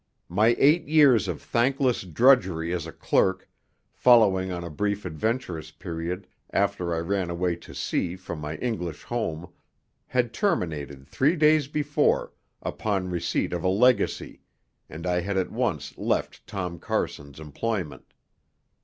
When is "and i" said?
14.89-15.21